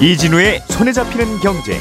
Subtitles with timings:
[0.00, 1.76] 이진우의 손에 잡히는 경제.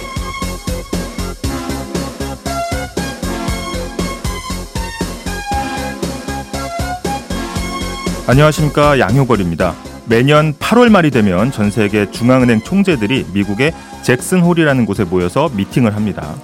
[8.28, 9.75] 안녕하십니까 양효걸입니다.
[10.09, 13.71] 매년 8월 말이 되면 전 세계 중앙은행 총재들이 미국의
[14.02, 16.36] 잭슨 홀이라는 곳에 모여서 미팅을 합니다.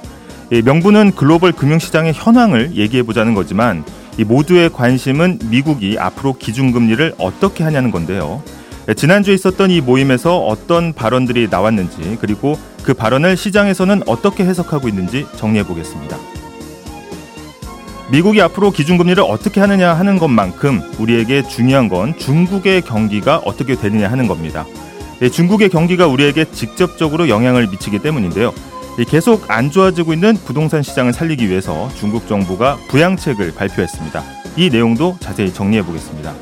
[0.50, 3.84] 명분은 글로벌 금융시장의 현황을 얘기해 보자는 거지만
[4.18, 8.44] 이 모두의 관심은 미국이 앞으로 기준금리를 어떻게 하냐는 건데요.
[8.96, 15.66] 지난주에 있었던 이 모임에서 어떤 발언들이 나왔는지 그리고 그 발언을 시장에서는 어떻게 해석하고 있는지 정리해
[15.66, 16.18] 보겠습니다.
[18.12, 24.28] 미국이 앞으로 기준금리를 어떻게 하느냐 하는 것만큼 우리에게 중요한 건 중국의 경기가 어떻게 되느냐 하는
[24.28, 24.66] 겁니다.
[25.32, 28.54] 중국의 경기가 우리에게 직접적으로 영향을 미치기 때문인데요.
[29.10, 34.24] 계속 안 좋아지고 있는 부동산 시장을 살리기 위해서 중국 정부가 부양책을 발표했습니다.
[34.56, 36.34] 이 내용도 자세히 정리해 보겠습니다.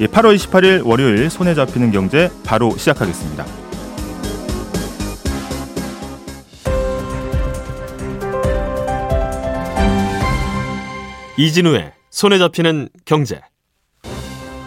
[0.00, 3.44] 8월 28일 월요일 손에 잡히는 경제 바로 시작하겠습니다.
[11.36, 13.40] 이진우의 손에 잡히는 경제.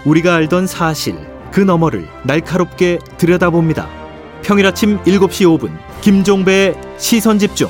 [0.06, 1.16] 우리가 알던 사실
[1.52, 4.01] 그 너머를 날카롭게 들여다봅니다.
[4.44, 7.70] 평일 아침 7시 5분 김종배의 시선 집중.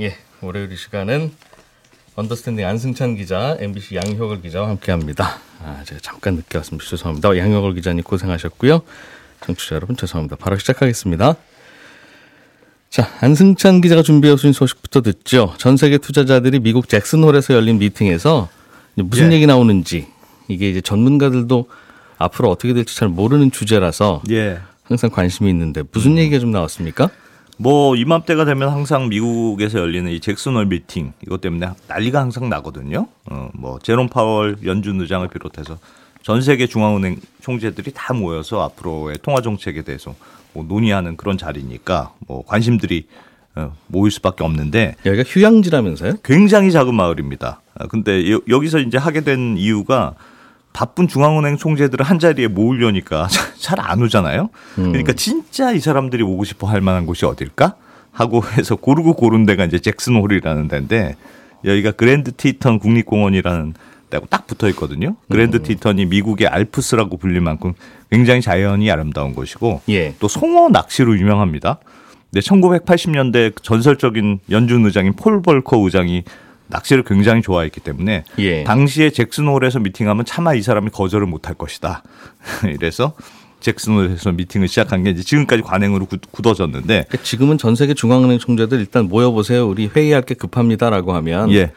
[0.00, 1.32] 예, 월요일 이 시간은
[2.14, 5.38] 언더스탠딩 안승찬 기자, MBC 양효걸 기자와 함께합니다.
[5.62, 6.88] 아, 제가 잠깐 늦게 왔습니다.
[6.88, 7.36] 죄송합니다.
[7.36, 8.82] 양효걸 기자님 고생하셨고요.
[9.44, 10.36] 청취자 여러분 죄송합니다.
[10.36, 11.36] 바로 시작하겠습니다.
[12.90, 15.54] 자, 안승찬 기자가 준비해 오신 소식부터 듣죠.
[15.58, 18.48] 전 세계 투자자들이 미국 잭슨홀에서 열린 미팅에서
[18.94, 19.36] 무슨 예.
[19.36, 20.08] 얘기 나오는지
[20.48, 21.68] 이게 이제 전문가들도
[22.18, 24.60] 앞으로 어떻게 될지 잘 모르는 주제라서 예.
[24.82, 26.18] 항상 관심이 있는데 무슨 음.
[26.18, 27.10] 얘기가 좀 나왔습니까?
[27.58, 33.08] 뭐 이맘때가 되면 항상 미국에서 열리는 이 잭슨홀 미팅 이것 때문에 난리가 항상 나거든요.
[33.30, 35.78] 어, 뭐 제롬 파월 연준 의장을 비롯해서
[36.22, 40.14] 전 세계 중앙은행 총재들이 다 모여서 앞으로의 통화 정책에 대해서
[40.52, 43.06] 뭐 논의하는 그런 자리니까 뭐 관심들이
[43.56, 46.18] 어, 모일 수밖에 없는데 여기가 휴양지라면서요?
[46.22, 47.60] 굉장히 작은 마을입니다.
[47.74, 50.14] 아, 근데 여기서 이제 하게 된 이유가
[50.78, 53.26] 바쁜 중앙은행 총재들을 한 자리에 모으려니까
[53.58, 54.48] 잘 안 오잖아요.
[54.78, 54.92] 음.
[54.92, 57.74] 그러니까 진짜 이 사람들이 오고 싶어 할 만한 곳이 어딜까?
[58.12, 61.16] 하고 해서 고르고 고른 데가 이제 잭슨홀이라는 데인데
[61.64, 63.74] 여기가 그랜드 티턴 국립공원이라는
[64.10, 65.16] 데하고 딱 붙어 있거든요.
[65.28, 65.62] 그랜드 음.
[65.64, 67.74] 티턴이 미국의 알프스라고 불릴 만큼
[68.10, 70.14] 굉장히 자연이 아름다운 곳이고 예.
[70.20, 71.78] 또 송어 낚시로 유명합니다.
[72.30, 76.22] 근데 1980년대 전설적인 연준 의장인 폴 볼커 의장이
[76.68, 78.64] 낚시를 굉장히 좋아했기 때문에 예.
[78.64, 82.02] 당시에 잭슨홀에서 미팅하면 차마 이 사람이 거절을 못할 것이다.
[82.72, 83.14] 이래서
[83.60, 89.08] 잭슨홀에서 미팅을 시작한 게 이제 지금까지 관행으로 굳어졌는데 그러니까 지금은 전 세계 중앙은행 총재들 일단
[89.08, 89.68] 모여보세요.
[89.68, 91.72] 우리 회의할 게 급합니다라고 하면 예.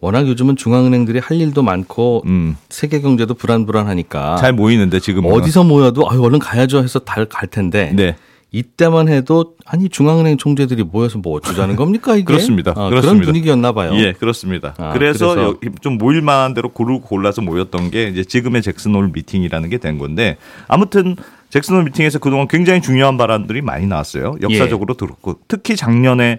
[0.00, 2.56] 워낙 요즘은 중앙은행들이 할 일도 많고 음.
[2.68, 8.16] 세계 경제도 불안불안하니까 잘 모이는데 지금 어디서 모여도 아유 얼른 가야죠 해서 달갈 텐데 네.
[8.52, 12.72] 이때만 해도 아니 중앙은행 총재들이 모여서 뭐 어쩌자는 겁니까 이게 그렇습니다.
[12.72, 13.00] 아, 그렇습니다.
[13.00, 13.92] 그런 분위기였나 봐요.
[13.94, 14.74] 예, 그렇습니다.
[14.76, 19.78] 아, 그래서, 그래서, 좀 모일만한 대로 고르고 골라서 모였던 게 이제 지금의 잭슨홀 미팅이라는 게
[19.78, 20.36] 된 건데
[20.68, 21.16] 아무튼
[21.50, 24.36] 잭슨홀 미팅에서 그동안 굉장히 중요한 발언들이 많이 나왔어요.
[24.42, 24.96] 역사적으로 예.
[24.98, 26.38] 들었고 특히 작년에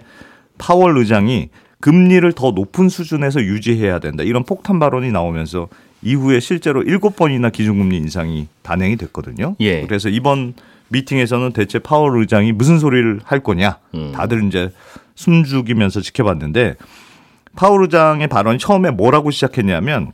[0.56, 1.48] 파월 의장이
[1.80, 5.68] 금리를 더 높은 수준에서 유지해야 된다 이런 폭탄 발언이 나오면서
[6.02, 9.56] 이후에 실제로 일곱 번이나 기준금리 인상이 단행이 됐거든요.
[9.60, 9.82] 예.
[9.82, 10.54] 그래서 이번
[10.88, 14.12] 미팅에서는 대체 파월 의장이 무슨 소리를 할 거냐 음.
[14.14, 14.70] 다들 이제
[15.14, 16.76] 숨죽이면서 지켜봤는데
[17.56, 20.12] 파월 의장의 발언이 처음에 뭐라고 시작했냐면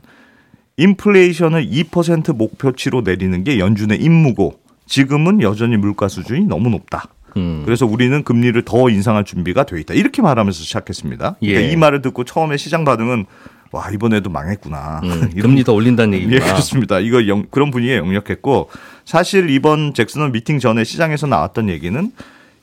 [0.77, 7.05] 인플레이션을 2% 목표치로 내리는 게 연준의 임무고 지금은 여전히 물가 수준이 너무 높다.
[7.37, 7.61] 음.
[7.65, 9.93] 그래서 우리는 금리를 더 인상할 준비가 돼 있다.
[9.93, 11.37] 이렇게 말하면서 시작했습니다.
[11.39, 11.71] 그러니까 예.
[11.71, 13.25] 이 말을 듣고 처음에 시장 반응은
[13.71, 15.01] 와 이번에도 망했구나.
[15.03, 16.35] 음, 금리 더 올린다는 얘기가.
[16.35, 16.99] 예, 그렇습니다.
[16.99, 18.69] 이거 영, 그런 분위기에 역력했고
[19.05, 22.11] 사실 이번 잭슨홀 미팅 전에 시장에서 나왔던 얘기는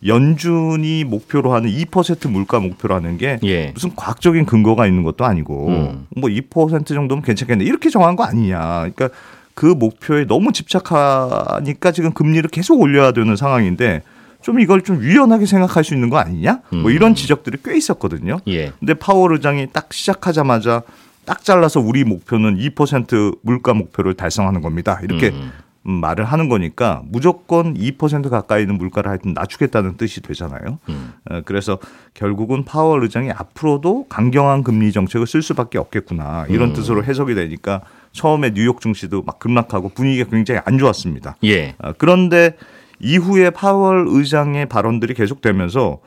[0.06, 3.72] 연준이 목표로 하는 2% 물가 목표로 하는 게 예.
[3.74, 6.06] 무슨 과학적인 근거가 있는 것도 아니고 음.
[6.16, 8.58] 뭐2% 정도면 괜찮겠네 이렇게 정한 거 아니냐.
[8.92, 9.08] 그러니까
[9.54, 14.02] 그 목표에 너무 집착하니까 지금 금리를 계속 올려야 되는 상황인데
[14.48, 16.62] 좀 이걸 좀 유연하게 생각할 수 있는 거 아니냐?
[16.70, 17.14] 뭐 이런 음.
[17.14, 18.38] 지적들이 꽤 있었거든요.
[18.48, 18.72] 예.
[18.78, 20.80] 근데 파월 의장이 딱 시작하자마자
[21.26, 25.00] 딱 잘라서 우리 목표는 2% 물가 목표를 달성하는 겁니다.
[25.02, 25.52] 이렇게 음.
[25.86, 25.92] 음.
[26.00, 30.78] 말을 하는 거니까 무조건 2% 가까이 있는 물가를 하여튼 낮추겠다는 뜻이 되잖아요.
[30.88, 31.12] 음.
[31.28, 31.78] 어, 그래서
[32.14, 36.72] 결국은 파월 의장이 앞으로도 강경한 금리 정책을 쓸 수밖에 없겠구나 이런 음.
[36.72, 41.36] 뜻으로 해석이 되니까 처음에 뉴욕 증시도 막 급락하고 분위기가 굉장히 안 좋았습니다.
[41.44, 41.74] 예.
[41.80, 42.56] 어, 그런데
[43.00, 45.98] 이후에 파월 의장의 발언들이 계속되면서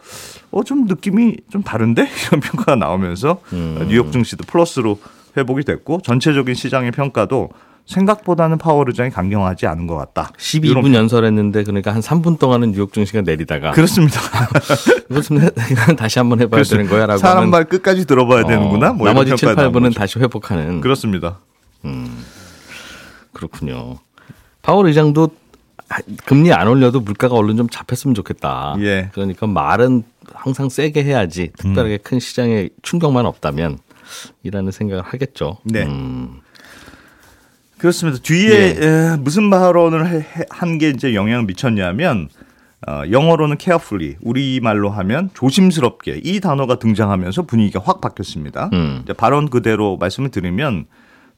[0.52, 3.86] 어 좀 느낌이 좀 다른데 이런 평가가 나오면서 음.
[3.88, 5.00] 뉴욕 증시도 플러스로
[5.38, 7.50] 회복이 됐고 전체적인 시장의 평가도
[7.86, 10.32] 생각보다는 파월 의장이 강경하지 않은 것 같다.
[10.38, 14.20] 12분 이런- 연설했는데 그러니까 한 3분 동안은 뉴욕 증시가 내리다가 그렇습니다.
[15.90, 18.94] 해- 다시 한번 해봐야 되는 거야라고 사람 말 끝까지 들어봐야 어, 되는구나.
[18.94, 20.00] 뭐 나머지 7, 평가가 나온 8분은 거죠.
[20.00, 21.40] 다시 회복하는 그렇습니다.
[23.34, 23.98] 그렇군요.
[24.62, 25.41] 파월 의장도 아,
[26.26, 28.76] 금리 안 올려도 물가가 얼른 좀 잡혔으면 좋겠다.
[28.80, 29.10] 예.
[29.14, 30.04] 그러니까 말은
[30.34, 32.04] 항상 세게 해야지 특별하게 음.
[32.04, 33.80] 큰 시장에 충격만 없다면
[34.44, 35.58] 이라는 생각을 하겠죠.
[35.64, 35.84] 네.
[35.84, 36.40] 음,
[37.78, 38.20] 그렇습니다.
[38.22, 38.50] 뒤에
[38.80, 38.86] 예.
[39.14, 42.30] 에, 무슨 발언을 한 게 이제 영향을 미쳤냐면
[42.88, 48.70] 어, 영어로는 carefully, 우리 말로 하면 조심스럽게 이 단어가 등장하면서 분위기가 확 바뀌었습니다.
[48.74, 49.02] 음.
[49.04, 50.86] 이제 발언 그대로 말씀을 드리면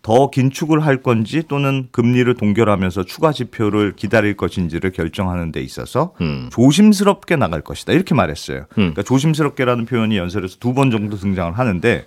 [0.03, 6.49] 더 긴축을 할 건지 또는 금리를 동결하면서 추가 지표를 기다릴 것인지를 결정하는 데 있어서 음.
[6.51, 8.59] 조심스럽게 나갈 것이다 이렇게 말했어요.
[8.71, 8.75] 음.
[8.75, 12.05] 그러니까 조심스럽게라는 표현이 연설에서 두 번 정도 등장을 하는데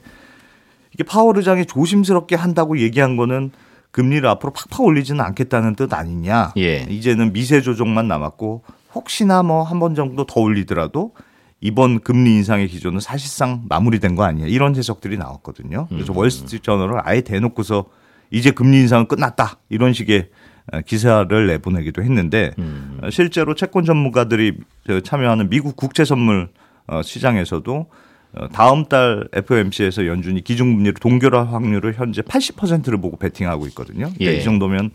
[0.93, 3.51] 이게 파월 의장이 조심스럽게 한다고 얘기한 거는
[3.93, 6.53] 금리를 앞으로 팍팍 올리지는 않겠다는 뜻 아니냐.
[6.59, 6.87] 예.
[6.91, 8.63] 이제는 미세 조정만 남았고
[8.95, 11.13] 혹시나 뭐 한 번 정도 더 올리더라도
[11.61, 14.47] 이번 금리 인상의 기조는 사실상 마무리된 거 아니야.
[14.47, 15.87] 이런 해석들이 나왔거든요.
[15.89, 16.19] 그래서 음.
[16.19, 17.87] 월스트리트 저널을 아예 대놓고서
[18.31, 19.59] 이제 금리 인상은 끝났다.
[19.69, 20.29] 이런 식의
[20.73, 22.99] 어, 기사를 내보내기도 했는데 음.
[23.03, 26.49] 어, 실제로 채권 전문가들이 저 참여하는 미국 국채 선물
[26.89, 27.87] 어, 시장에서도
[28.35, 34.11] 어, 다음 달 FOMC에서 연준이 기준금리를 동결할 확률을 현재 80%를 보고 베팅하고 있거든요.
[34.13, 34.37] 그러니까 예.
[34.37, 34.91] 이 정도면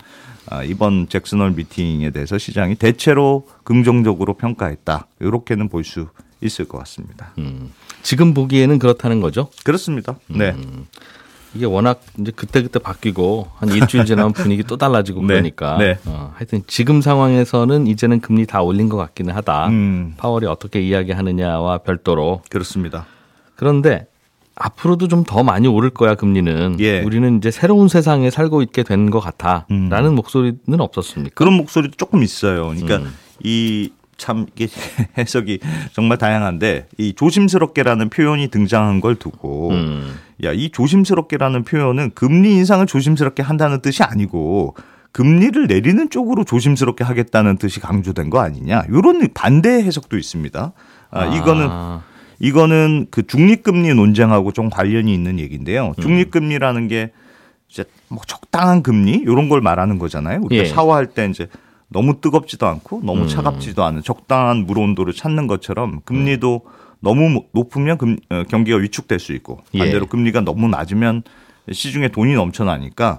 [0.50, 5.06] 아, 이번 잭슨홀 미팅에 대해서 시장이 대체로 긍정적으로 평가했다.
[5.20, 6.08] 이렇게는 볼 수
[6.42, 7.32] 있을 것 같습니다.
[7.38, 7.72] 음.
[8.02, 9.48] 지금 보기에는 그렇다는 거죠.
[9.64, 10.16] 그렇습니다.
[10.28, 10.50] 네.
[10.50, 10.86] 음.
[11.54, 15.26] 이게 워낙 이제 그때그때 바뀌고 한 일주일 지나면 분위기 또 달라지고 네.
[15.28, 15.98] 그러니까 네.
[16.06, 19.68] 어, 하여튼 지금 상황에서는 이제는 금리 다 올린 것 같기는 하다.
[19.68, 20.14] 음.
[20.16, 23.06] 파월이 어떻게 이야기하느냐와 별도로 그렇습니다.
[23.54, 24.06] 그런데
[24.54, 26.76] 앞으로도 좀 더 많이 오를 거야 금리는.
[26.80, 27.00] 예.
[27.02, 30.14] 우리는 이제 새로운 세상에 살고 있게 된 것 같아라는 음.
[30.14, 31.34] 목소리는 없었습니까?
[31.34, 32.66] 그런 목소리도 조금 있어요.
[32.68, 33.14] 그러니까 음.
[33.42, 34.68] 이 참 이게
[35.18, 35.60] 해석이
[35.92, 40.14] 정말 다양한데 이 조심스럽게라는 표현이 등장한 걸 두고 음.
[40.44, 44.74] 야, 이 조심스럽게라는 표현은 금리 인상을 조심스럽게 한다는 뜻이 아니고
[45.12, 48.84] 금리를 내리는 쪽으로 조심스럽게 하겠다는 뜻이 강조된 거 아니냐.
[48.88, 50.72] 이런 반대 해석도 있습니다.
[51.10, 52.02] 아, 이거는 아,
[52.38, 55.92] 이거는 그 중립금리 논쟁하고 좀 관련이 있는 얘기인데요.
[55.98, 56.02] 음.
[56.02, 57.12] 중립금리라는 게
[57.68, 60.40] 이제 뭐 적당한 금리 이런 걸 말하는 거잖아요.
[60.42, 60.68] 우리가 예.
[60.68, 61.46] 샤워할 때 이제
[61.92, 63.28] 너무 뜨겁지도 않고 너무 음.
[63.28, 66.62] 차갑지도 않은 적당한 물 온도를 찾는 것처럼 금리도
[67.00, 69.78] 너무 높으면 금, 어, 경기가 위축될 수 있고 예.
[69.78, 71.22] 반대로 금리가 너무 낮으면
[71.70, 73.18] 시중에 돈이 넘쳐나니까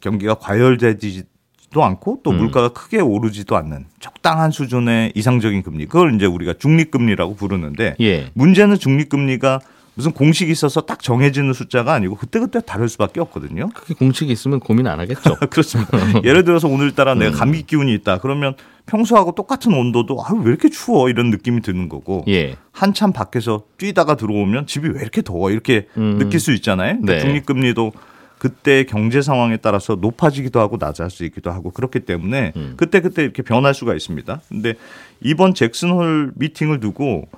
[0.00, 2.38] 경기가 과열되지도 않고 또 음.
[2.38, 8.30] 물가가 크게 오르지도 않는 적당한 수준의 이상적인 금리 그걸 이제 우리가 중립금리라고 부르는데 예.
[8.34, 9.60] 문제는 중립금리가
[9.96, 13.70] 무슨 공식이 있어서 딱 정해지는 숫자가 아니고 그때그때 다를 수밖에 없거든요.
[13.74, 15.36] 그게 공식이 있으면 고민 안 하겠죠.
[15.48, 15.98] 그렇습니다.
[16.22, 17.20] 예를 들어서 오늘따라 음.
[17.20, 18.18] 내가 감기 기운이 있다.
[18.18, 18.54] 그러면
[18.84, 22.56] 평소하고 똑같은 온도도 아유 왜 이렇게 추워 이런 느낌이 드는 거고 예.
[22.72, 26.18] 한참 밖에서 뛰다가 들어오면 집이 왜 이렇게 더워 이렇게 음.
[26.18, 26.98] 느낄 수 있잖아요.
[27.00, 27.18] 네.
[27.18, 27.92] 중립금리도
[28.36, 32.74] 그때 경제 상황에 따라서 높아지기도 하고 낮아질 수 있기도 하고 그렇기 때문에 음.
[32.76, 34.42] 그때 그때 이렇게 변할 수가 있습니다.
[34.50, 34.74] 근데
[35.22, 37.28] 이번 잭슨홀 미팅을 두고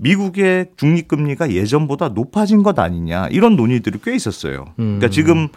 [0.00, 4.66] 미국의 중립금리가 예전보다 높아진 것 아니냐 이런 논의들이 꽤 있었어요.
[4.76, 5.10] 그러니까 음.
[5.10, 5.48] 지금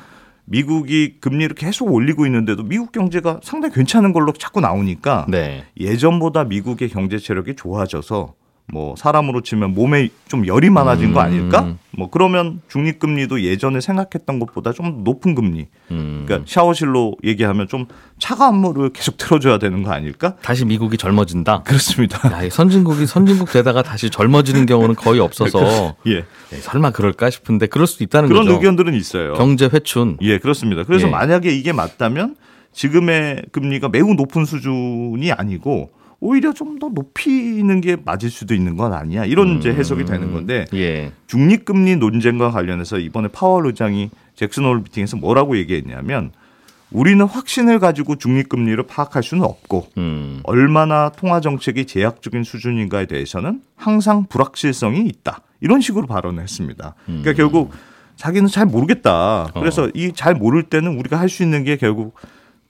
[0.45, 5.63] 미국이 금리를 계속 올리고 있는데도 미국 경제가 상당히 괜찮은 걸로 자꾸 나오니까 네.
[5.79, 8.33] 예전보다 미국의 경제 체력이 좋아져서
[8.71, 11.25] 뭐 사람으로 치면 몸에 좀 열이 많아진 거 음.
[11.25, 11.75] 아닐까?
[11.91, 15.67] 뭐 그러면 중립금리도 예전에 생각했던 것보다 좀 높은 금리.
[15.91, 16.23] 음.
[16.25, 17.85] 그러니까 샤워실로 얘기하면 좀
[18.19, 20.35] 차가운 물을 계속 틀어줘야 되는 거 아닐까?
[20.41, 21.63] 다시 미국이 젊어진다.
[21.63, 22.31] 그렇습니다.
[22.31, 26.19] 야, 이 선진국이 선진국 되다가 다시 젊어지는 경우는 거의 없어서 예.
[26.19, 26.23] 야,
[26.61, 28.55] 설마 그럴까 싶은데 그럴 수도 있다는 그런 거죠.
[28.55, 29.33] 의견들은 있어요.
[29.33, 30.17] 경제 회춘.
[30.21, 30.83] 예, 그렇습니다.
[30.83, 31.11] 그래서 예.
[31.11, 32.37] 만약에 이게 맞다면
[32.71, 35.91] 지금의 금리가 매우 높은 수준이 아니고
[36.23, 39.25] 오히려 좀 더 높이는 게 맞을 수도 있는 건 아니야.
[39.25, 41.11] 이런 이제 해석이 되는 건데 예.
[41.27, 46.31] 중립금리 논쟁과 관련해서 이번에 파월 의장이 잭슨홀 미팅에서 뭐라고 얘기했냐면
[46.91, 50.39] 우리는 확신을 가지고 중립금리를 파악할 수는 없고 음.
[50.43, 55.41] 얼마나 통화 정책이 제약적인 수준인가에 대해서는 항상 불확실성이 있다.
[55.61, 56.95] 이런 식으로 발언을 했습니다.
[57.05, 57.35] 그러니까 음.
[57.35, 57.71] 결국
[58.15, 59.43] 자기는 잘 모르겠다.
[59.53, 59.59] 어.
[59.59, 62.15] 그래서 이잘 모를 때는 우리가 할 수 있는 게 결국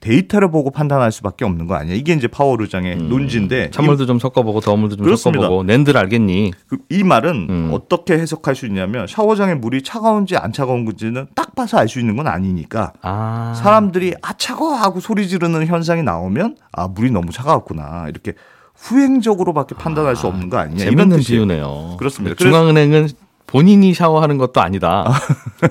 [0.04, 1.94] 데이터를 보고 판단할 수밖에 없는 거 아니야.
[1.94, 3.70] 이게 이제 파월 의장의 논지인데 음.
[3.70, 5.42] 찬물도 좀 섞어보고 더물도 좀 그렇습니다.
[5.44, 6.52] 섞어보고 낸들 알겠니?
[6.68, 7.70] 그- 이 말은 음.
[7.72, 12.16] 어떻게 해석할 수 있냐면 샤워장의 물이 차가운지 안 차가운 건지는 딱 봐서 알 수 있는
[12.16, 13.54] 건 아니니까 아.
[13.56, 18.34] 사람들이 아 차가워 하고 소리 지르는 현상이 나오면 아 물이 너무 차가웠구나 이렇게
[18.76, 21.46] 후행적으로밖에 판단할 수 없는 거 아니냐 이런 뜻이에요.
[21.46, 21.96] 비유네요.
[21.98, 22.34] 그렇습니다.
[22.36, 23.08] 중앙은행은
[23.46, 25.04] 본인이 샤워하는 것도 아니다.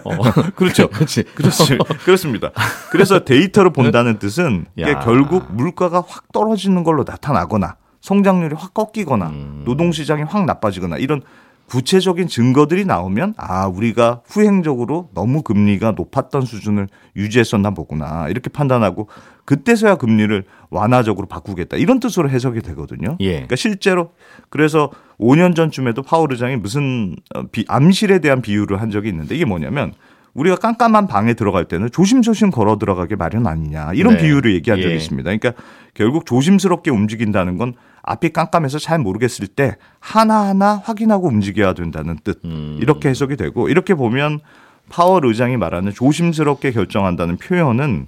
[0.03, 0.17] 어,
[0.55, 0.89] 그렇죠.
[0.89, 1.23] 그렇지.
[1.35, 1.77] 그렇지.
[2.05, 2.51] 그렇습니다.
[2.91, 4.93] 그래서 데이터를 본다는 뜻은 이게.
[5.03, 9.61] 결국 물가가 확 떨어지는 걸로 나타나거나 성장률이 확 꺾이거나 음.
[9.65, 11.21] 노동시장이 확 나빠지거나 이런
[11.67, 19.07] 구체적인 증거들이 나오면 아 우리가 후행적으로 너무 금리가 높았던 수준을 유지했었나 보구나 이렇게 판단하고
[19.45, 23.17] 그때서야 금리를 완화적으로 바꾸겠다 이런 뜻으로 해석이 되거든요.
[23.21, 23.31] 예.
[23.31, 24.11] 그러니까 실제로
[24.49, 29.45] 그래서 5년 전쯤에도 파월 의장이 무슨 어, 비- 암실에 대한 비유를 한 적이 있는데 이게
[29.45, 29.93] 뭐냐면
[30.33, 34.23] 우리가 깜깜한 방에 들어갈 때는 조심조심 걸어 들어가게 마련 아니냐 이런 네.
[34.23, 34.97] 비유를 얘기한 적이 예.
[34.97, 35.23] 있습니다.
[35.29, 35.53] 그러니까
[35.93, 42.77] 결국 조심스럽게 움직인다는 건 앞이 깜깜해서 잘 모르겠을 때 하나하나 확인하고 움직여야 된다는 뜻 음.
[42.81, 44.41] 이렇게 해석이 되고 이렇게 보면
[44.89, 48.07] 파월 의장이 말하는 조심스럽게 결정한다는 표현은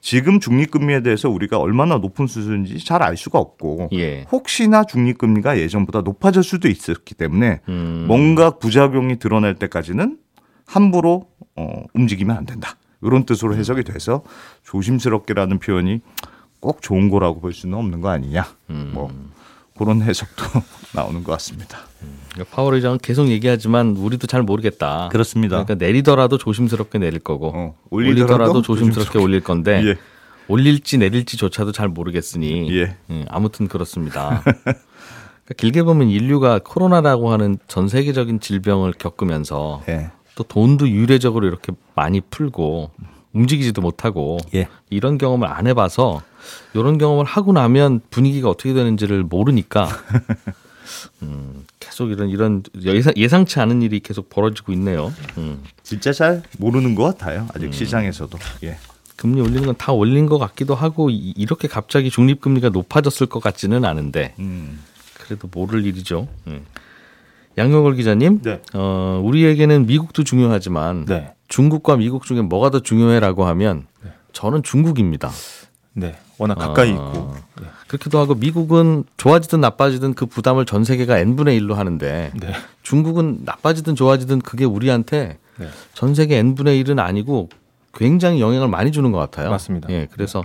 [0.00, 4.26] 지금 중립금리에 대해서 우리가 얼마나 높은 수준인지 잘 알 수가 없고 예.
[4.30, 8.04] 혹시나 중립금리가 예전보다 높아질 수도 있었기 때문에 음.
[8.06, 10.18] 뭔가 부작용이 드러날 때까지는
[10.66, 12.76] 함부로 어, 움직이면 안 된다.
[13.02, 14.22] 이런 뜻으로 해석이 돼서
[14.64, 16.00] 조심스럽게라는 표현이
[16.60, 18.44] 꼭 좋은 거라고 볼 수는 없는 거 아니냐.
[18.70, 18.90] 음.
[18.94, 19.10] 뭐
[19.78, 20.44] 그런 해석도
[20.92, 21.78] 나오는 것 같습니다.
[22.32, 25.08] 그러니까 파월 의장은 계속 얘기하지만 우리도 잘 모르겠다.
[25.10, 25.64] 그렇습니다.
[25.64, 29.18] 그러니까 내리더라도 조심스럽게 내릴 거고 어, 올리더라도, 올리더라도 조심스럽게 조심스럽게.
[29.24, 29.96] 올릴 건데 예.
[30.48, 32.96] 올릴지 내릴지조차도 잘 모르겠으니 예.
[33.10, 34.42] 음, 아무튼 그렇습니다.
[34.44, 40.10] 그러니까 길게 보면 인류가 코로나라고 하는 전 세계적인 질병을 겪으면서 예.
[40.34, 42.90] 또 돈도 유례적으로 이렇게 많이 풀고
[43.32, 44.68] 움직이지도 못하고 예.
[44.90, 46.22] 이런 경험을 안 해봐서
[46.74, 49.88] 이런 경험을 하고 나면 분위기가 어떻게 되는지를 모르니까
[51.22, 55.12] 음, 계속 이런 이런 예상, 예상치 않은 일이 계속 벌어지고 있네요.
[55.38, 55.62] 음.
[55.82, 57.48] 진짜 잘 모르는 것 같아요.
[57.54, 58.38] 아직 시장에서도.
[58.64, 58.78] 예.
[59.16, 63.84] 금리 올리는 건 다 올린 것 같기도 하고 이- 이렇게 갑자기 중립금리가 높아졌을 것 같지는
[63.84, 64.80] 않은데 음.
[65.14, 66.28] 그래도 모를 일이죠.
[66.46, 66.64] 음.
[67.58, 68.60] 양용걸 기자님, 네.
[68.74, 71.32] 어, 우리에게는 미국도 중요하지만 네.
[71.48, 73.86] 중국과 미국 중에 뭐가 더 중요해라고 하면
[74.34, 75.30] 저는 중국입니다.
[75.96, 76.14] 네.
[76.38, 77.34] 워낙 가까이 아, 있고.
[77.88, 82.52] 그렇기도 하고 미국은 좋아지든 나빠지든 그 부담을 전 세계가 n분의 1로 하는데 네.
[82.82, 85.68] 중국은 나빠지든 좋아지든 그게 우리한테 네.
[85.94, 87.48] 전 세계 n분의 1은 아니고
[87.94, 89.50] 굉장히 영향을 많이 주는 것 같아요.
[89.50, 89.88] 맞습니다.
[89.90, 90.44] 예, 그래서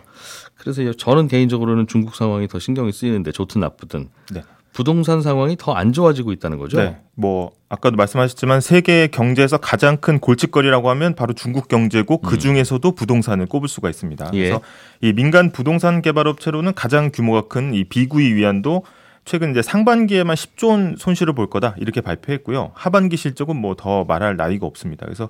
[0.55, 4.43] 그래서 저는 개인적으로는 중국 상황이 더 신경이 쓰이는데 좋든 나쁘든 네.
[4.73, 6.77] 부동산 상황이 더 안 좋아지고 있다는 거죠.
[6.77, 6.97] 네.
[7.15, 13.45] 뭐 아까도 말씀하셨지만 세계 경제에서 가장 큰 골칫거리라고 하면 바로 중국 경제고 그 중에서도 부동산을
[13.47, 14.25] 꼽을 수가 있습니다.
[14.25, 14.33] 음.
[14.35, 14.39] 예.
[14.49, 14.61] 그래서
[15.01, 18.83] 이 민간 부동산 개발 업체로는 가장 규모가 큰 이 비구이 위안도
[19.23, 22.71] 최근 이제 상반기에만 10조 원 손실을 볼 거다 이렇게 발표했고요.
[22.73, 25.05] 하반기 실적은 뭐 더 말할 나위가 없습니다.
[25.05, 25.29] 그래서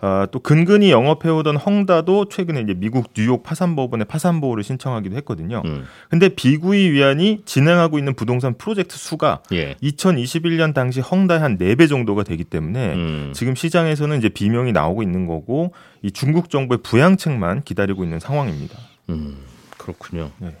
[0.00, 5.62] 어, 또 근근히 영업해오던 헝다도 최근에 이제 미국 뉴욕 파산법원에 파산 보호를 신청하기도 했거든요.
[5.64, 5.84] 음.
[6.08, 9.74] 근데 비구이 위안이 진행하고 있는 부동산 프로젝트 수가 예.
[9.82, 13.32] 2021년 당시 헝다의 한 4배 정도가 되기 때문에 음.
[13.34, 15.72] 지금 시장에서는 이제 비명이 나오고 있는 거고
[16.02, 18.76] 이 중국 정부의 부양책만 기다리고 있는 상황입니다.
[19.10, 19.36] 음,
[19.78, 20.30] 그렇군요.
[20.38, 20.56] 네.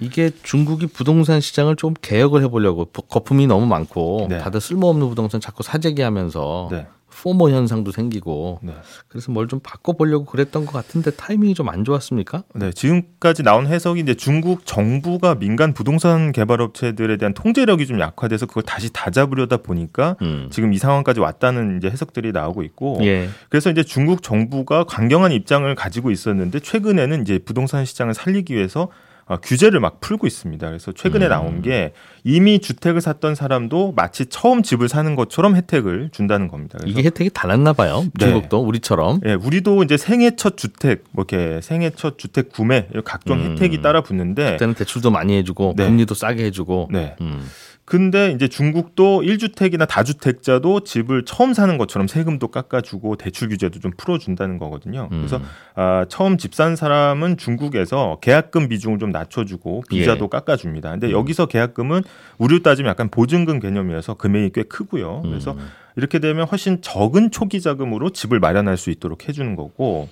[0.00, 4.38] 이게 중국이 부동산 시장을 좀 개혁을 해보려고 부- 거품이 너무 많고 네.
[4.38, 6.86] 다들 쓸모없는 부동산 자꾸 사재기하면서 네.
[7.22, 8.74] 포모 현상도 생기고 네.
[9.08, 12.42] 그래서 뭘 좀 바꿔보려고 그랬던 것 같은데 타이밍이 좀 안 좋았습니까?
[12.54, 18.64] 네, 지금까지 나온 해석이 이제 중국 정부가 민간 부동산 개발업체들에 대한 통제력이 좀 약화돼서 그걸
[18.64, 20.48] 다시 다잡으려다 보니까 음.
[20.52, 23.30] 지금 이 상황까지 왔다는 이제 해석들이 나오고 있고 예.
[23.48, 28.88] 그래서 이제 중국 정부가 강경한 입장을 가지고 있었는데 최근에는 이제 부동산 시장을 살리기 위해서
[29.28, 30.66] 어, 규제를 막 풀고 있습니다.
[30.68, 31.30] 그래서 최근에 음.
[31.30, 31.92] 나온 게
[32.22, 36.78] 이미 주택을 샀던 사람도 마치 처음 집을 사는 것처럼 혜택을 준다는 겁니다.
[36.84, 38.04] 이게 혜택이 달랐나 봐요.
[38.14, 38.26] 네.
[38.26, 39.20] 중국도 우리처럼.
[39.26, 43.52] 예, 우리도 이제 생애 첫 주택, 뭐 이렇게 생애 첫 주택 구매 이런 각종 음.
[43.52, 45.86] 혜택이 따라 붙는데 그때는 대출도 많이 해주고 네.
[45.86, 46.90] 금리도 싸게 해주고.
[46.92, 47.16] 네.
[47.20, 47.44] 음.
[47.86, 54.58] 근데 이제 중국도 1주택이나 다주택자도 집을 처음 사는 것처럼 세금도 깎아주고 대출 규제도 좀 풀어준다는
[54.58, 55.08] 거거든요.
[55.12, 55.18] 음.
[55.18, 55.40] 그래서
[55.76, 60.28] 아, 처음 집 산 사람은 중국에서 계약금 비중을 좀 낮춰주고 비자도 예.
[60.28, 60.90] 깎아줍니다.
[60.90, 61.12] 근데 음.
[61.12, 62.02] 여기서 계약금은
[62.38, 65.22] 우리로 따지면 약간 보증금 개념이어서 금액이 꽤 크고요.
[65.22, 65.68] 그래서 음.
[65.94, 70.08] 이렇게 되면 훨씬 적은 초기 자금으로 집을 마련할 수 있도록 해주는 거고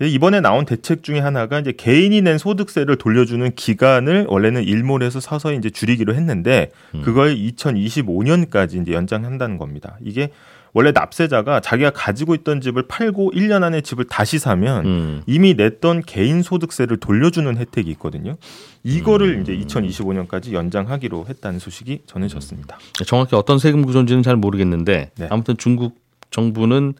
[0.00, 5.70] 이번에 나온 대책 중에 하나가 이제 개인이 낸 소득세를 돌려주는 기간을 원래는 일몰에서 서서히 이제
[5.70, 7.02] 줄이기로 했는데 음.
[7.02, 9.96] 그걸 2025년까지 이제 연장한다는 겁니다.
[10.00, 10.30] 이게
[10.72, 15.22] 원래 납세자가 자기가 가지고 있던 집을 팔고 1년 안에 집을 다시 사면 음.
[15.26, 18.36] 이미 냈던 개인 소득세를 돌려주는 혜택이 있거든요.
[18.84, 19.42] 이거를 음.
[19.42, 22.78] 이제 2025년까지 연장하기로 했다는 소식이 전해졌습니다.
[23.06, 25.26] 정확히 어떤 세금 구조인지는 잘 모르겠는데 네.
[25.30, 25.96] 아무튼 중국
[26.30, 26.94] 정부는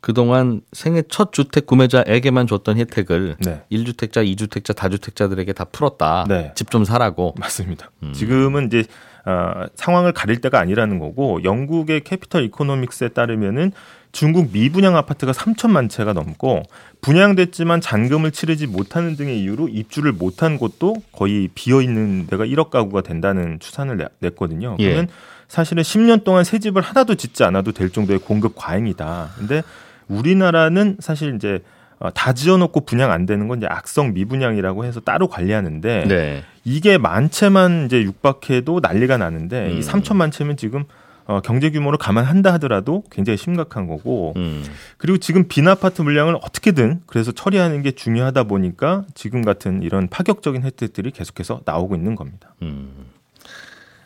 [0.00, 3.62] 그동안 생애 첫 주택 구매자에게만 줬던 혜택을 네.
[3.70, 6.24] 1주택자, 2주택자, 다주택자들에게 다 풀었다.
[6.28, 6.52] 네.
[6.54, 7.34] 집좀 사라고.
[7.38, 7.90] 맞습니다.
[8.14, 8.84] 지금은 이제
[9.26, 13.72] 어, 상황을 가릴 때가 아니라는 거고 영국의 캐피털 이코노믹스에 따르면은
[14.12, 16.62] 중국 미분양 아파트가 3천만 채가 넘고
[17.02, 23.02] 분양됐지만 잔금을 치르지 못하는 등의 이유로 입주를 못한 곳도 거의 비어 있는 데가 1억 가구가
[23.02, 24.76] 된다는 추산을 내- 냈거든요.
[24.80, 24.84] 예.
[24.88, 25.08] 그러면
[25.48, 29.30] 사실은 10년 동안 새 집을 하나도 짓지 않아도 될 정도의 공급 과잉이다.
[29.36, 29.62] 근데
[30.10, 31.60] 우리나라는 사실 이제
[31.98, 36.44] 어, 다 지어놓고 분양 안 되는 건 이제 악성 미분양이라고 해서 따로 관리하는데 네.
[36.64, 39.78] 이게 만 채만 이제 육박해도 난리가 나는데 음.
[39.78, 40.84] 이 3천만 채면 지금
[41.26, 44.64] 어, 경제 규모를 감안한다 하더라도 굉장히 심각한 거고 음.
[44.96, 50.62] 그리고 지금 빈 아파트 물량을 어떻게든 그래서 처리하는 게 중요하다 보니까 지금 같은 이런 파격적인
[50.62, 52.54] 혜택들이 계속해서 나오고 있는 겁니다.
[52.62, 53.10] 음.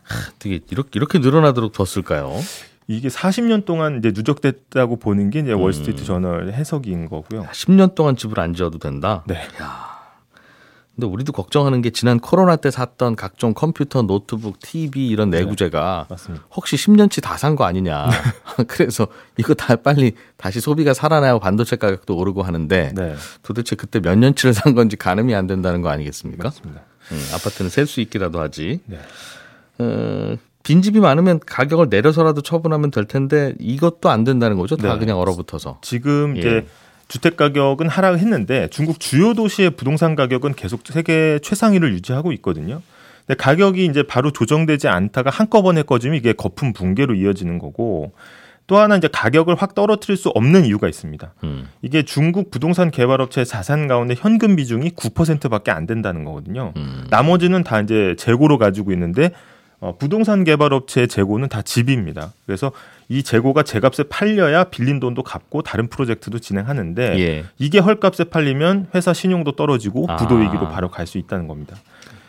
[0.02, 2.34] 하, 되게 이렇게 이렇게 늘어나도록 뒀을까요?
[2.86, 5.60] 이게 40년 동안 이제 누적됐다고 보는 게 이제 음.
[5.60, 7.44] 월스트리트 저널 해석인 거고요.
[7.46, 9.24] 10년 동안 집을 안 지어도 된다.
[9.26, 9.40] 네.
[10.94, 16.44] 근데 우리도 걱정하는 게 지난 코로나 때 샀던 각종 컴퓨터, 노트북, TV 이런 내구재가 맞습니다.
[16.54, 18.08] 혹시 10년치 다 산 거 아니냐.
[18.68, 23.16] 그래서 이거 다 빨리 다시 소비가 살아나야 반도체 가격도 오르고 하는데 네.
[23.42, 26.44] 도대체 그때 몇 년치를 산 건지 가늠이 안 된다는 거 아니겠습니까?
[26.44, 26.82] 맞습니다.
[27.10, 28.80] 음, 아파트는 셀 수 있기라도 하지.
[28.86, 28.98] 네.
[29.78, 34.76] 어, 빈집이 많으면 가격을 내려서라도 처분하면 될 텐데 이것도 안 된다는 거죠.
[34.76, 34.98] 다 네.
[34.98, 35.78] 그냥 얼어붙어서.
[35.82, 36.66] 지금 이제 예.
[37.06, 42.80] 주택 가격은 하락했는데 중국 주요 도시의 부동산 가격은 계속 세계 최상위를 유지하고 있거든요.
[43.26, 48.12] 근데 가격이 이제 바로 조정되지 않다가 한꺼번에 꺼지면 이게 거품 붕괴로 이어지는 거고
[48.66, 51.34] 또 하나 이제 가격을 확 떨어뜨릴 수 없는 이유가 있습니다.
[51.44, 51.68] 음.
[51.82, 56.72] 이게 중국 부동산 개발업체의 자산 가운데 현금 비중이 9%밖에 안 된다는 거거든요.
[56.76, 57.06] 음.
[57.10, 59.30] 나머지는 다 이제 재고로 가지고 있는데
[59.80, 62.32] 어, 부동산 개발 업체의 재고는 다 집입니다.
[62.46, 62.72] 그래서
[63.08, 67.44] 이 재고가 제값에 팔려야 빌린 돈도 갚고 다른 프로젝트도 진행하는데 예.
[67.58, 70.16] 이게 헐값에 팔리면 회사 신용도 떨어지고 아.
[70.16, 71.76] 부도 위기로 바로 갈 수 있다는 겁니다.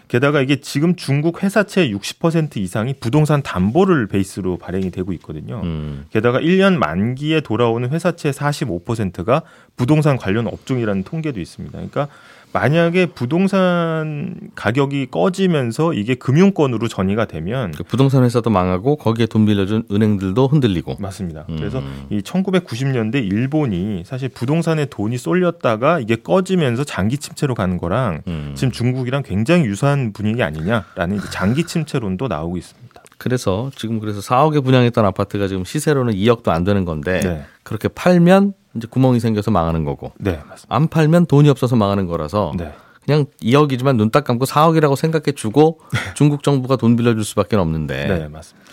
[0.07, 5.61] 게다가 이게 지금 중국 회사채 60% 이상이 부동산 담보를 베이스로 발행이 되고 있거든요.
[5.63, 6.05] 음.
[6.11, 9.41] 게다가 1년 만기에 돌아오는 회사채 45%가
[9.75, 11.71] 부동산 관련 업종이라는 통계도 있습니다.
[11.73, 12.07] 그러니까
[12.55, 19.83] 만약에 부동산 가격이 꺼지면서 이게 금융권으로 전이가 되면 그 부동산 회사도 망하고 거기에 돈 빌려준
[19.91, 20.95] 은행들도 흔들리고.
[20.97, 21.45] 맞습니다.
[21.49, 21.57] 음.
[21.57, 28.53] 그래서 이 1990년대 일본이 사실 부동산에 돈이 쏠렸다가 이게 꺼지면서 장기 침체로 가는 거랑 음.
[28.55, 33.01] 지금 중국이랑 굉장히 유사한 분위기 아니냐라는 장기 침체론도 나오고 있습니다.
[33.17, 37.45] 그래서 지금 그래서 4억에 분양했던 아파트가 지금 시세로는 2억도 안 되는 건데 네.
[37.63, 40.67] 그렇게 팔면 이제 구멍이 생겨서 망하는 거고 네, 맞습니다.
[40.75, 42.73] 안 팔면 돈이 없어서 망하는 거라서 네.
[43.05, 45.79] 그냥 2억이지만 눈 딱 감고 4억이라고 생각해 주고
[46.15, 48.67] 중국 정부가 돈 빌려줄 수밖에 없는데 네, 맞습니다.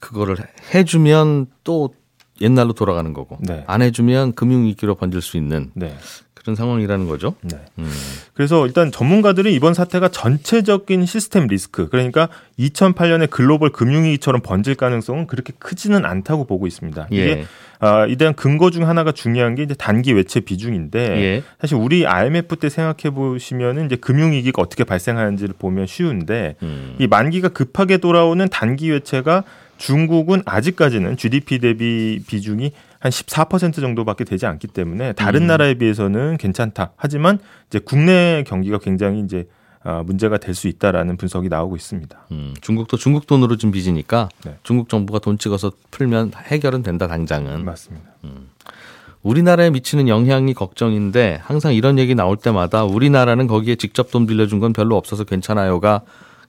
[0.00, 0.36] 그거를
[0.74, 1.94] 해주면 또
[2.40, 3.64] 옛날로 돌아가는 거고 네.
[3.66, 5.96] 안 해주면 금융위기로 번질 수 있는 네.
[6.46, 7.34] 그런 상황이라는 거죠.
[7.42, 7.58] 네.
[7.80, 7.90] 음.
[8.34, 12.28] 그래서 일단 전문가들은 이번 사태가 전체적인 시스템 리스크, 그러니까
[12.60, 17.08] 2008년의 글로벌 금융위기처럼 번질 가능성은 그렇게 크지는 않다고 보고 있습니다.
[17.10, 17.46] 이게 예.
[17.80, 21.42] 아, 이대한 근거 중 하나가 중요한 게 이제 단기 외채 비중인데 예.
[21.60, 26.94] 사실 우리 IMF 때 생각해 보시면은 이제 금융위기가 어떻게 발생하는지를 보면 쉬운데 음.
[27.00, 29.42] 이 만기가 급하게 돌아오는 단기 외채가
[29.78, 35.46] 중국은 아직까지는 GDP 대비 비중이 한 14% 정도밖에 되지 않기 때문에 다른 음.
[35.46, 36.92] 나라에 비해서는 괜찮다.
[36.96, 39.46] 하지만 이제 국내 경기가 굉장히 이제
[39.82, 42.18] 아, 문제가 될 수 있다라는 분석이 나오고 있습니다.
[42.32, 44.56] 음, 중국도 중국 돈으로 좀 빚으니까 네.
[44.64, 47.64] 중국 정부가 돈 찍어서 풀면 해결은 된다 당장은.
[47.64, 48.10] 맞습니다.
[49.22, 54.72] 우리나라에 미치는 영향이 걱정인데 항상 이런 얘기 나올 때마다 우리나라는 거기에 직접 돈 빌려준 건
[54.72, 56.02] 별로 없어서 괜찮아요가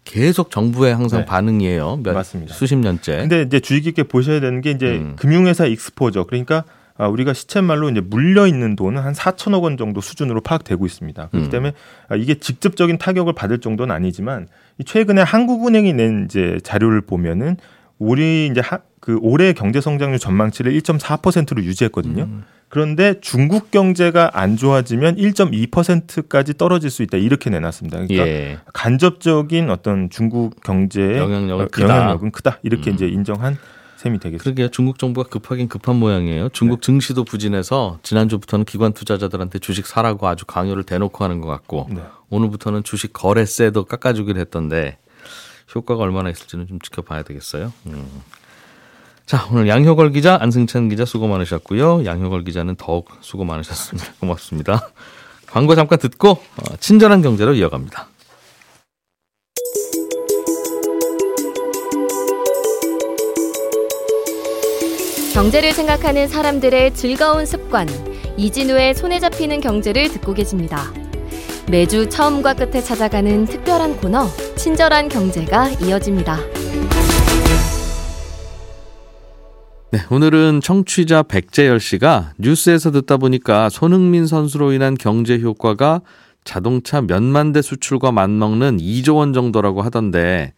[0.07, 1.25] 계속 정부의 항상 네.
[1.25, 1.99] 반응이에요.
[2.01, 2.53] 몇 맞습니다.
[2.53, 3.17] 수십 년째.
[3.17, 5.15] 근데 이제 주의 깊게 보셔야 되는 게 이제 음.
[5.17, 6.63] 금융회사 익스포저 그러니까
[6.97, 11.27] 아, 우리가 시쳇말로 이제 물려 있는 돈은 한 4천억 원 정도 수준으로 파악되고 있습니다.
[11.27, 11.51] 그렇기 음.
[11.51, 11.73] 때문에
[12.07, 14.47] 아, 이게 직접적인 타격을 받을 정도는 아니지만
[14.79, 17.57] 이 최근에 한국은행이 낸 이제 자료를 보면은
[17.99, 22.23] 우리 이제 하, 그 올해 경제 성장률 전망치를 1.4%로 유지했거든요.
[22.23, 22.43] 음.
[22.69, 27.97] 그런데 중국 경제가 안 좋아지면 1.2%까지 떨어질 수 있다 이렇게 내놨습니다.
[27.97, 28.59] 그러니까 예.
[28.73, 31.87] 간접적인 어떤 중국 경제의 영향력은 어, 크다.
[31.87, 32.95] 영향력은 크다 이렇게 음.
[32.95, 33.57] 이제 인정한
[33.95, 34.43] 셈이 되겠습니다.
[34.43, 34.69] 그러게요.
[34.69, 36.49] 중국 정부가 급하긴 급한 모양이에요.
[36.49, 42.01] 중국 증시도 부진해서 지난주부터는 기관 투자자들한테 주식 사라고 아주 강요를 대놓고 하는 것 같고 네.
[42.29, 44.97] 오늘부터는 주식 거래세도 깎아주기로 했던데
[45.73, 47.73] 효과가 얼마나 있을지는 좀 지켜봐야 되겠어요.
[47.87, 48.05] 음.
[49.27, 52.05] 자, 오늘 양효걸 기자, 안승찬 기자 수고 많으셨고요.
[52.05, 54.13] 양효걸 기자는 더욱 수고 많으셨습니다.
[54.21, 54.89] 고맙습니다.
[55.47, 58.07] 광고 잠깐 듣고 어, 친절한 경제로 이어갑니다.
[65.33, 67.89] 경제를 생각하는 사람들의 즐거운 습관,
[68.37, 70.85] 이진우의 손에 잡히는 경제를 듣고 계십니다.
[71.69, 76.39] 매주 처음과 끝에 찾아가는 특별한 코너, 친절한 경제가 이어집니다.
[79.97, 86.01] 네, 오늘은 청취자 백재열 씨가 뉴스에서 듣다 보니까 손흥민 선수로 인한 경제 효과가
[86.43, 90.53] 자동차 몇만 대 수출과 맞먹는 2조 원 정도라고 하던데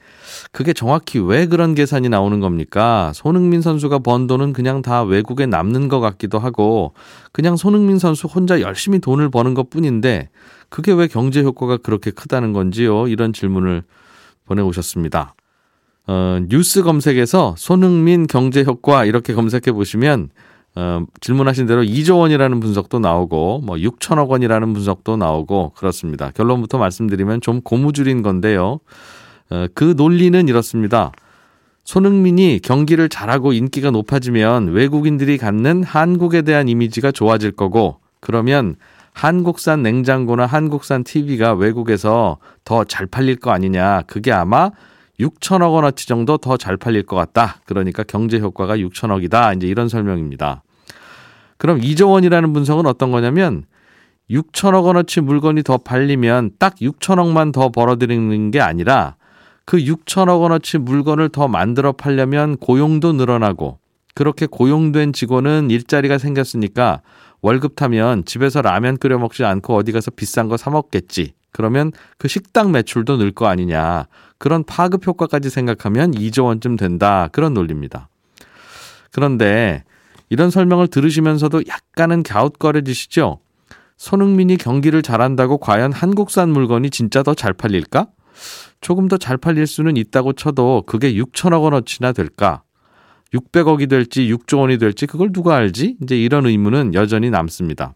[0.52, 3.14] 그게 정확히 왜 그런 계산이 나오는 겁니까?
[3.16, 6.94] 손흥민 선수가 번 돈은 그냥 다 외국에 남는 것 같기도 하고
[7.32, 10.28] 그냥 손흥민 선수 혼자 열심히 돈을 버는 것 뿐인데
[10.68, 13.08] 그게 왜 경제 효과가 그렇게 크다는 건지요?
[13.08, 13.84] 이런 질문을
[14.48, 15.34] 보내오셨습니다.
[16.08, 20.30] 어, 뉴스 검색에서 손흥민 경제 효과 이렇게 검색해 보시면
[20.76, 26.32] 어, 질문하신 대로 2조 원이라는 분석도 나오고 뭐 6천억 원이라는 분석도 나오고 그렇습니다.
[26.32, 28.80] 결론부터 말씀드리면 좀 고무줄인 건데요.
[29.50, 31.12] 어, 그 논리는 이렇습니다.
[31.84, 38.76] 손흥민이 경기를 잘하고 인기가 높아지면 외국인들이 갖는 한국에 대한 이미지가 좋아질 거고 그러면
[39.14, 44.04] 한국산 냉장고나 한국산 TV가 외국에서 더 잘 팔릴 거 아니냐.
[44.08, 44.70] 그게 아마
[45.20, 47.58] 6천억 원어치 정도 더 잘 팔릴 것 같다.
[47.66, 49.56] 그러니까 경제 효과가 6천억이다.
[49.58, 50.64] 이제 이런 설명입니다.
[51.58, 53.66] 그럼 2조 원이라는 분석은 어떤 거냐면
[54.30, 59.16] 6천억 원어치 물건이 더 팔리면 딱 6천억만 더 벌어들이는 게 아니라
[59.66, 63.80] 그 6천억 원어치 물건을 더 만들어 팔려면 고용도 늘어나고
[64.16, 67.02] 그렇게 고용된 직원은 일자리가 생겼으니까
[67.42, 71.34] 월급 타면 집에서 라면 끓여 먹지 않고 어디 가서 비싼 거 사 먹겠지.
[71.52, 74.06] 그러면 그 식당 매출도 늘 거 아니냐.
[74.38, 77.30] 그런 파급 효과까지 생각하면 2조 원쯤 된다.
[77.32, 78.08] 그런 논리입니다.
[79.12, 79.84] 그런데
[80.30, 83.40] 이런 설명을 들으시면서도 약간은 갸웃거려지시죠?
[83.98, 88.08] 손흥민이 경기를 잘한다고 과연 한국산 물건이 진짜 더 잘 팔릴까?
[88.80, 92.62] 조금 더 잘 팔릴 수는 있다고 쳐도 그게 6천억 원어치나 될까?
[93.34, 95.98] 600억이 될지 6조 원이 될지 그걸 누가 알지?
[96.02, 97.94] 이제 이런 의문은 여전히 남습니다.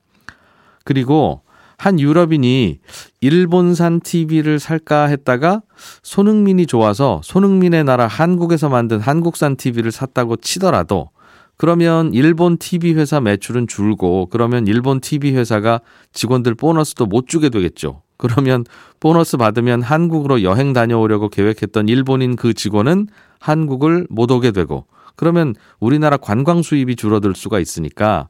[0.83, 1.42] 그리고
[1.83, 2.79] 한 유럽인이
[3.19, 5.63] 일본산 TV를 살까 했다가
[6.01, 11.09] 손흥민이 좋아서 손흥민의 나라 한국에서 만든 한국산 TV를 샀다고 치더라도
[11.57, 15.81] 그러면 일본 TV 회사 매출은 줄고 그러면 일본 TV 회사가
[16.13, 18.01] 직원들 보너스도 못 주게 되겠죠.
[18.15, 18.63] 그러면
[19.01, 23.07] 보너스 받으면 한국으로 여행 다녀오려고 계획했던 일본인 그 직원은
[23.39, 24.85] 한국을 못 오게 되고
[25.17, 28.29] 그러면 우리나라 관광 수입이 줄어들 수가 있으니까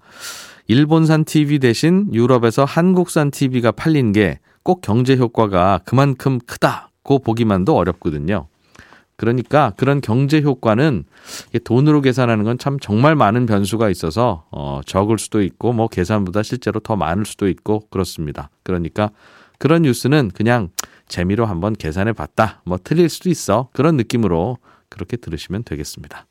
[0.67, 8.47] 일본산 TV 대신 유럽에서 한국산 TV가 팔린 게 꼭 경제 효과가 그만큼 크다고 보기만도 어렵거든요.
[9.15, 11.03] 그러니까 그런 경제 효과는
[11.63, 16.79] 돈으로 계산하는 건 참 정말 많은 변수가 있어서 어 적을 수도 있고 뭐 계산보다 실제로
[16.79, 18.49] 더 많을 수도 있고 그렇습니다.
[18.63, 19.11] 그러니까
[19.59, 20.69] 그런 뉴스는 그냥
[21.07, 22.61] 재미로 한번 계산해 봤다.
[22.65, 23.69] 뭐 틀릴 수도 있어.
[23.73, 24.57] 그런 느낌으로
[24.89, 26.25] 그렇게 들으시면 되겠습니다.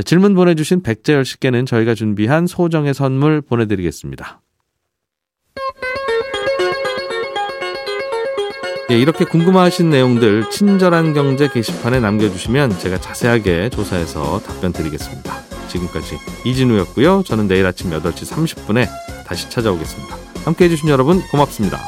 [0.00, 4.40] 자, 질문 보내주신 백재열 씨께는 저희가 준비한 소정의 선물 보내드리겠습니다.
[8.90, 15.34] 예, 이렇게 궁금하신 내용들 친절한 경제 게시판에 남겨주시면 제가 자세하게 조사해서 답변 드리겠습니다.
[15.68, 17.22] 지금까지 이진우였고요.
[17.26, 18.88] 저는 내일 아침 8시 30분에
[19.26, 20.16] 다시 찾아오겠습니다.
[20.46, 21.78] 함께 해주신 여러분 고맙습니다.